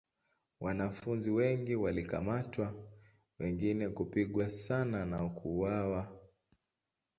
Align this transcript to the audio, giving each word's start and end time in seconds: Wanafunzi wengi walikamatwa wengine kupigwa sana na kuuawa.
Wanafunzi 0.59 1.29
wengi 1.31 1.75
walikamatwa 1.75 2.73
wengine 3.39 3.89
kupigwa 3.89 4.49
sana 4.49 5.05
na 5.05 5.29
kuuawa. 5.29 6.19